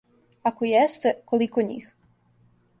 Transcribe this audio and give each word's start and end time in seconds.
Ако 0.49 0.69
јесте, 0.69 1.13
колико 1.33 1.67
њих? 1.71 1.95